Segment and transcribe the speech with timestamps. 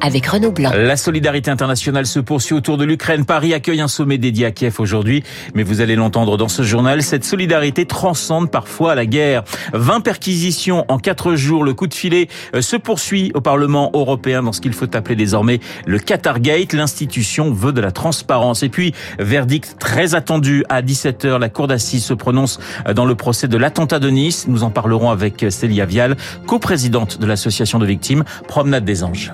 [0.00, 0.70] avec Renaud Blanc.
[0.74, 3.24] La solidarité internationale se poursuit autour de l'Ukraine.
[3.24, 5.22] Paris accueille un sommet dédié à Kiev aujourd'hui,
[5.54, 9.44] mais vous allez l'entendre dans ce journal, cette solidarité transcende parfois la guerre.
[9.72, 14.42] 20 perquisitions en 4 jours, le coup de filet euh, se poursuit au Parlement européen
[14.42, 16.72] dans ce qu'il faut appeler désormais le Qatargate.
[16.72, 18.62] L'institution veut de la transparence.
[18.62, 22.58] Et puis, verdict très attendu à 17h, la cour d'assises se prononce
[22.88, 24.46] euh, dans le procès de l'attentat de Nice.
[24.48, 26.16] Nous en parlerons avec Célia Vial,
[26.46, 29.32] coprésidente de l'association de victimes Promenade des Anges.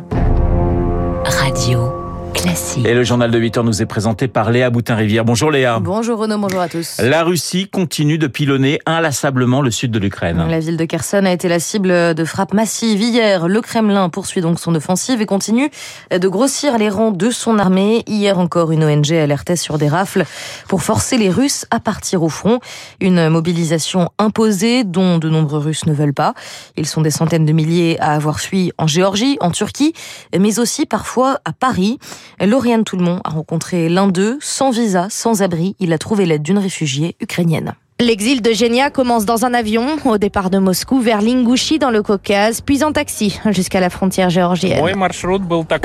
[1.51, 2.00] 一応。
[2.35, 2.87] Classique.
[2.87, 5.25] Et le journal de 8 heures nous est présenté par Léa Boutin-Rivière.
[5.25, 5.79] Bonjour Léa.
[5.81, 6.99] Bonjour Renaud, bonjour à tous.
[6.99, 10.45] La Russie continue de pilonner inlassablement le sud de l'Ukraine.
[10.49, 13.49] La ville de Kherson a été la cible de frappes massives hier.
[13.49, 15.71] Le Kremlin poursuit donc son offensive et continue
[16.11, 18.03] de grossir les rangs de son armée.
[18.07, 20.25] Hier encore, une ONG alertait sur des rafles
[20.69, 22.61] pour forcer les Russes à partir au front.
[23.01, 26.35] Une mobilisation imposée dont de nombreux Russes ne veulent pas.
[26.77, 29.95] Ils sont des centaines de milliers à avoir fui en Géorgie, en Turquie,
[30.39, 31.99] mais aussi parfois à Paris.
[32.41, 35.77] Lauriane Toulmont a rencontré l'un d'eux, sans visa, sans abri.
[35.79, 37.75] Il a trouvé l'aide d'une réfugiée ukrainienne.
[38.01, 42.03] L'exil de Genia commence dans un avion au départ de Moscou vers Lingouchi dans le
[42.03, 44.83] Caucase, puis en taxi jusqu'à la frontière géorgienne.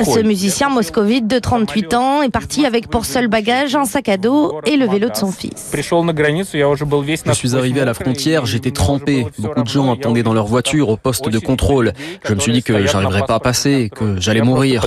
[0.02, 4.16] Ce musicien moscovite de 38 ans est parti avec pour seul bagage un sac à
[4.16, 5.70] dos et le vélo de son fils.
[5.74, 9.26] Je suis arrivé à la frontière, j'étais trempé.
[9.38, 11.92] Beaucoup de gens attendaient dans leur voiture au poste de contrôle.
[12.24, 14.86] Je me suis dit que j'arriverais pas à passer, que j'allais mourir.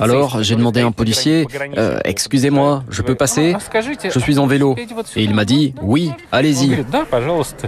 [0.00, 3.56] Alors j'ai demandé à un policier euh, Excusez-moi, je peux passer?
[4.08, 4.76] Je suis en vélo.
[5.16, 6.84] Et il m'a dit Oui, allez allez-y.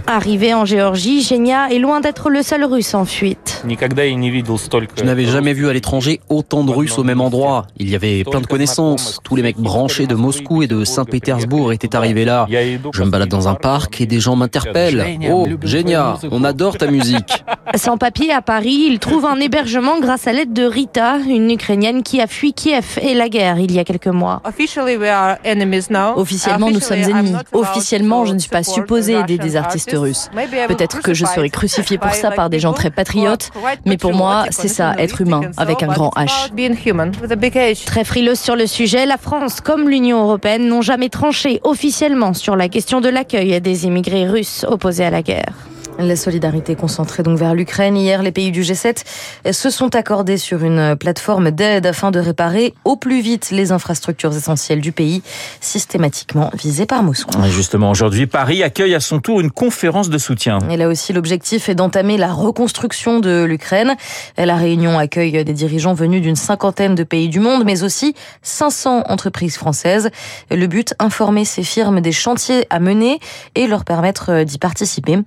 [0.07, 3.63] Arrivé en Géorgie, Genia est loin d'être le seul russe en fuite.
[3.67, 7.65] Je n'avais jamais vu à l'étranger autant de Russes au même endroit.
[7.77, 9.19] Il y avait plein de connaissances.
[9.23, 12.47] Tous les mecs branchés de Moscou et de Saint-Pétersbourg étaient arrivés là.
[12.93, 15.19] Je me balade dans un parc et des gens m'interpellent.
[15.31, 17.43] Oh, Genia, on adore ta musique.
[17.75, 22.01] Sans papier à Paris, il trouve un hébergement grâce à l'aide de Rita, une Ukrainienne
[22.01, 24.41] qui a fui Kiev et la guerre il y a quelques mois.
[26.15, 27.33] Officiellement, nous sommes ennemis.
[27.53, 30.29] Officiellement, je ne suis pas supposé aider des artistes russes.
[30.67, 33.51] Peut-être que je serai crucifié pour ça par des gens très patriotes,
[33.85, 36.51] mais pour moi, c'est ça, être humain, avec un grand H?
[37.85, 42.55] Très frileuse sur le sujet, la France comme l'Union européenne n'ont jamais tranché officiellement sur
[42.55, 45.53] la question de l'accueil des immigrés russes opposés à la guerre.
[45.99, 47.97] La solidarité concentrée donc vers l'Ukraine.
[47.97, 49.03] Hier, les pays du G7
[49.51, 54.35] se sont accordés sur une plateforme d'aide afin de réparer au plus vite les infrastructures
[54.35, 55.23] essentielles du pays,
[55.59, 57.31] systématiquement visées par Moscou.
[57.43, 60.59] Et justement, aujourd'hui, Paris accueille à son tour une conférence de soutien.
[60.69, 63.95] Et là aussi, l'objectif est d'entamer la reconstruction de l'Ukraine.
[64.37, 69.05] La réunion accueille des dirigeants venus d'une cinquantaine de pays du monde, mais aussi 500
[69.07, 70.11] entreprises françaises.
[70.51, 73.19] Le but, informer ces firmes des chantiers à mener
[73.55, 75.17] et leur permettre d'y participer.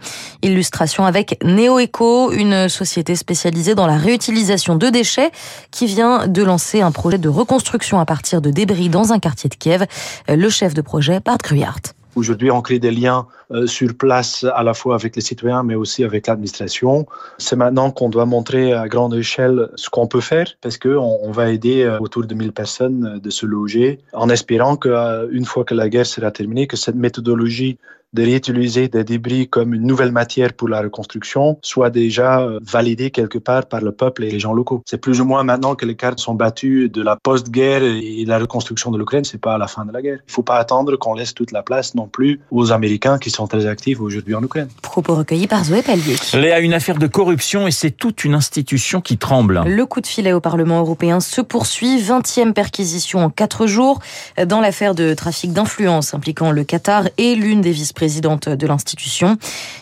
[0.60, 5.31] Illustration avec NeoEco, une société spécialisée dans la réutilisation de déchets
[5.71, 9.49] qui vient de lancer un projet de reconstruction à partir de débris dans un quartier
[9.49, 9.87] de Kiev.
[10.28, 11.81] Le chef de projet, Bart Gruyart.
[12.15, 15.76] Aujourd'hui, on crée des liens euh, sur place à la fois avec les citoyens, mais
[15.76, 17.06] aussi avec l'administration.
[17.38, 21.31] C'est maintenant qu'on doit montrer à grande échelle ce qu'on peut faire, parce qu'on on
[21.31, 25.65] va aider euh, autour de 1000 personnes euh, de se loger, en espérant qu'une fois
[25.65, 27.78] que la guerre sera terminée, que cette méthodologie
[28.12, 33.10] de réutiliser des débris comme une nouvelle matière pour la reconstruction soit déjà euh, validé
[33.10, 34.82] quelque part par le peuple et les gens locaux.
[34.87, 38.38] C'est plus ou moins maintenant que les cartes sont battues de la post-guerre et la
[38.38, 40.19] reconstruction de l'Ukraine, c'est pas à la fin de la guerre.
[40.28, 43.47] Il faut pas attendre qu'on laisse toute la place non plus aux Américains qui sont
[43.47, 44.69] très actifs aujourd'hui en Ukraine.
[44.82, 46.16] Propos recueillis par Zoé Pellier.
[46.34, 49.62] Léa, une affaire de corruption et c'est toute une institution qui tremble.
[49.66, 51.99] Le coup de filet au Parlement européen se poursuit.
[51.99, 54.00] 20e perquisition en 4 jours
[54.47, 59.37] dans l'affaire de trafic d'influence impliquant le Qatar et l'une des vice présidente de l'institution.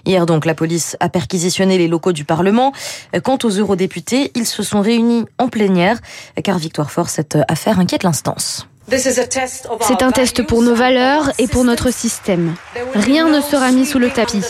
[0.05, 2.73] Hier donc, la police a perquisitionné les locaux du Parlement.
[3.23, 6.01] Quant aux eurodéputés, ils se sont réunis en plénière,
[6.43, 8.67] car Victoire Fort, cette affaire inquiète l'instance.
[8.91, 12.57] C'est un test pour nos valeurs et pour notre système.
[12.95, 14.43] Rien ne sera mis sous le tapis.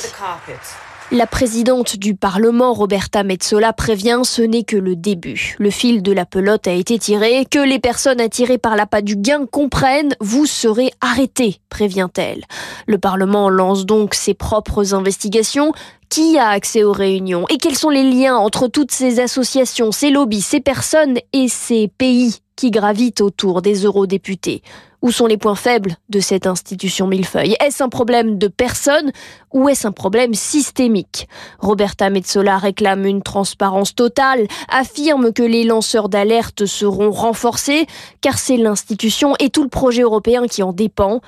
[1.10, 5.56] La présidente du Parlement, Roberta Metsola, prévient ce n'est que le début.
[5.58, 9.16] Le fil de la pelote a été tiré, que les personnes attirées par l'appât du
[9.16, 12.44] gain comprennent, vous serez arrêtés, prévient-elle.
[12.86, 15.72] Le Parlement lance donc ses propres investigations
[16.10, 17.46] Qui a accès aux réunions?
[17.48, 21.88] Et quels sont les liens entre toutes ces associations, ces lobbies, ces personnes et ces
[21.88, 24.62] pays qui gravitent autour des eurodéputés?
[25.02, 27.56] Où sont les points faibles de cette institution millefeuille?
[27.60, 29.12] Est-ce un problème de personne
[29.52, 31.28] ou est-ce un problème systémique?
[31.58, 37.86] Roberta Metsola réclame une transparence totale, affirme que les lanceurs d'alerte seront renforcés,
[38.20, 41.20] car c'est l'institution et tout le projet européen qui en dépend.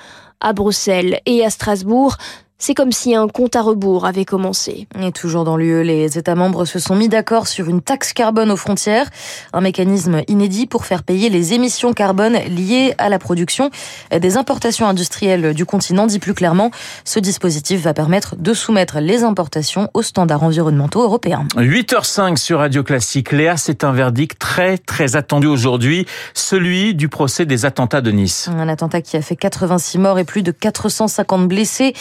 [0.43, 2.17] À Bruxelles et à Strasbourg,
[2.61, 4.87] c'est comme si un compte à rebours avait commencé.
[5.01, 8.51] Et toujours dans l'UE, les États membres se sont mis d'accord sur une taxe carbone
[8.51, 9.09] aux frontières,
[9.51, 13.71] un mécanisme inédit pour faire payer les émissions carbone liées à la production
[14.15, 16.05] des importations industrielles du continent.
[16.05, 16.69] Dit plus clairement,
[17.03, 21.47] ce dispositif va permettre de soumettre les importations aux standards environnementaux européens.
[21.55, 23.31] 8h05 sur Radio Classique.
[23.31, 26.05] Léa, c'est un verdict très très attendu aujourd'hui,
[26.35, 28.51] celui du procès des attentats de Nice.
[28.55, 31.95] Un attentat qui a fait 86 morts et plus de 450 blessés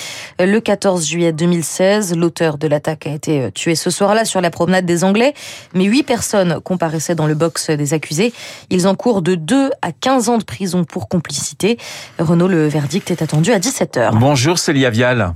[0.51, 2.17] le 14 juillet 2016.
[2.17, 5.35] L'auteur de l'attaque a été euh, tué ce soir-là sur la promenade des Anglais,
[5.75, 8.33] mais huit personnes comparaissaient dans le box des accusés.
[8.69, 11.79] Ils encourent de 2 à 15 ans de prison pour complicité.
[12.19, 14.19] Renaud, le verdict est attendu à 17h.
[14.19, 15.35] Bonjour Célia Vial.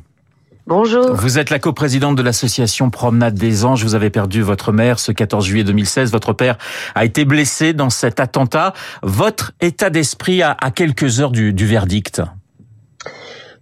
[0.67, 1.15] Bonjour.
[1.15, 3.85] Vous êtes la coprésidente de l'association Promenade des Anges.
[3.85, 6.11] Vous avez perdu votre mère ce 14 juillet 2016.
[6.11, 6.57] Votre père
[6.95, 8.73] a été blessé dans cet attentat.
[9.03, 12.23] Votre état d'esprit à, quelques heures du verdict?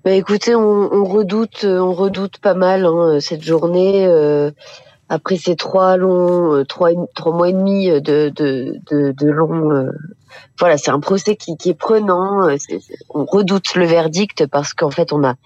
[0.05, 4.05] Bah écoutez, on, on, redoute, euh, on redoute pas mal hein, cette journée.
[4.07, 4.51] Euh,
[5.09, 9.71] après ces trois longs, euh, trois, trois mois et demi de, de, de, de longs,
[9.71, 9.91] euh,
[10.59, 12.49] voilà, c'est un procès qui, qui est prenant.
[13.11, 15.37] on redoute le verdict parce qu'en fait, on n'a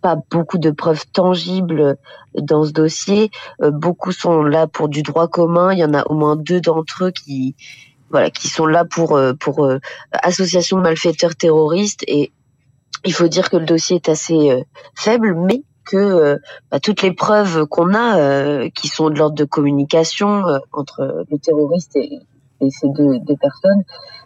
[0.00, 1.98] pas beaucoup de preuves tangibles
[2.40, 3.30] dans ce dossier.
[3.60, 5.72] beaucoup sont là pour du droit commun.
[5.72, 7.56] Il y en a au moins deux d'entre eux qui,
[8.10, 9.68] voilà, qui sont là pour pour
[10.12, 12.30] association de malfaiteurs terroristes et
[13.04, 14.62] il faut dire que le dossier est assez euh,
[14.94, 16.36] faible, mais que euh,
[16.70, 21.38] bah, toutes les preuves qu'on a, euh, qui sont de l'ordre de communication entre le
[21.38, 22.20] terroriste et,
[22.70, 23.84] ces deux, personnes,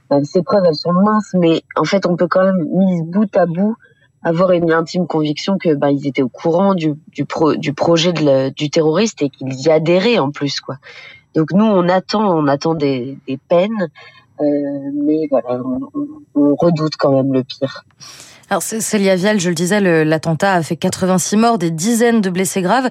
[0.08, 3.36] bah, ces preuves elles sont minces, mais en fait on peut quand même mise bout
[3.36, 3.76] à bout
[4.22, 7.26] avoir une intime conviction que bah, ils étaient au courant du, du,
[7.56, 10.76] du projet de du terroriste et qu'ils y adhéraient en plus quoi.
[11.34, 13.88] Donc nous on attend on attend des, des peines,
[14.40, 17.84] mais voilà on, on redoute quand même le pire.
[18.50, 22.62] Alors Célia Vial, je le disais, l'attentat a fait 86 morts, des dizaines de blessés
[22.62, 22.90] graves.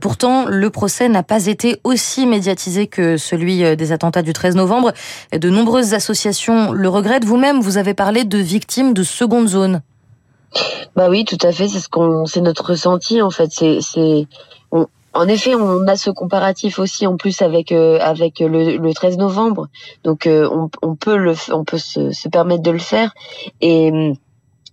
[0.00, 4.54] Pourtant, le procès n'a pas été aussi médiatisé que celui euh, des attentats du 13
[4.54, 4.92] novembre.
[5.32, 7.24] De nombreuses associations le regrettent.
[7.24, 9.82] Vous-même, vous avez parlé de victimes de seconde zone.
[10.94, 11.66] Bah oui, tout à fait.
[11.66, 13.50] C'est ce qu'on, c'est notre ressenti en fait.
[13.50, 14.28] C'est, c'est,
[15.12, 19.16] en effet, on a ce comparatif aussi en plus avec euh, avec le, le, 13
[19.18, 19.68] novembre.
[20.04, 23.12] Donc euh, on, on, peut le, on peut se, se permettre de le faire
[23.60, 24.14] et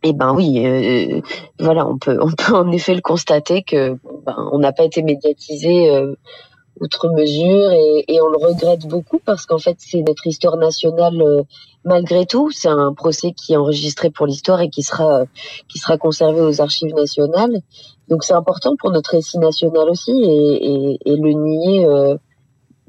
[0.03, 1.21] eh ben oui, euh,
[1.59, 5.01] voilà, on peut, on peut en effet le constater que ben, on n'a pas été
[5.01, 6.13] médiatisé euh,
[6.79, 11.19] outre mesure et, et, on le regrette beaucoup parce qu'en fait c'est notre histoire nationale
[11.21, 11.43] euh,
[11.83, 12.51] malgré tout.
[12.51, 15.23] C'est un procès qui est enregistré pour l'histoire et qui sera
[15.67, 17.61] qui sera conservé aux archives nationales.
[18.09, 21.87] Donc c'est important pour notre récit national aussi et, et, et le nier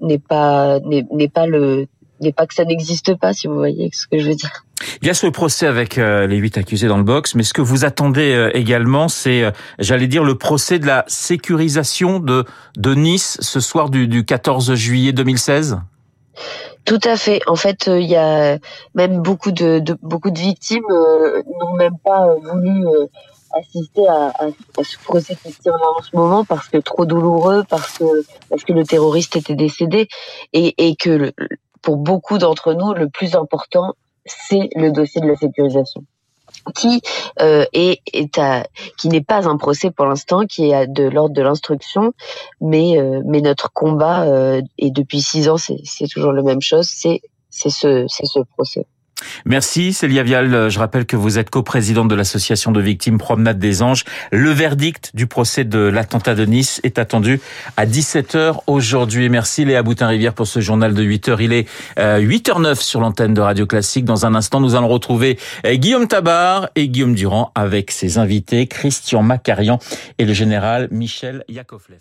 [0.00, 1.86] n'est pas n'est pas le
[2.20, 4.64] n'est pas que ça n'existe pas si vous voyez ce que je veux dire.
[5.02, 7.52] Il y a ce procès avec euh, les huit accusés dans le box, mais ce
[7.52, 12.44] que vous attendez euh, également, c'est, euh, j'allais dire, le procès de la sécurisation de,
[12.76, 15.78] de Nice ce soir du, du 14 juillet 2016
[16.84, 17.40] tout à fait.
[17.46, 18.58] En fait, il y a
[18.94, 22.86] même beaucoup de, de beaucoup de victimes n'ont même pas voulu
[23.54, 27.64] assister à, à, ce procès qui se tient en ce moment parce que trop douloureux,
[27.68, 28.04] parce que
[28.48, 30.08] parce que le terroriste était décédé
[30.52, 31.32] et, et que
[31.82, 33.94] pour beaucoup d'entre nous, le plus important,
[34.26, 36.04] c'est le dossier de la sécurisation
[36.74, 37.00] qui
[37.40, 38.66] euh, est, est à,
[38.98, 42.12] qui n'est pas un procès pour l'instant, qui est de l'ordre de l'instruction,
[42.60, 46.88] mais euh, mais notre combat euh, et depuis six ans c'est toujours la même chose,
[46.90, 47.20] c'est
[47.50, 48.86] c'est ce c'est ce procès.
[49.44, 50.70] Merci Célia Vial.
[50.70, 54.04] Je rappelle que vous êtes coprésidente de l'association de victimes Promenade des Anges.
[54.32, 57.40] Le verdict du procès de l'attentat de Nice est attendu
[57.76, 59.28] à 17h aujourd'hui.
[59.28, 61.36] Merci Léa Boutin-Rivière pour ce journal de 8h.
[61.40, 64.04] Il est 8h09 euh, sur l'antenne de Radio Classique.
[64.04, 68.66] Dans un instant, nous allons retrouver euh, Guillaume Tabar et Guillaume Durand avec ses invités
[68.66, 69.78] Christian Macarian
[70.18, 72.00] et le général Michel Yakovlev.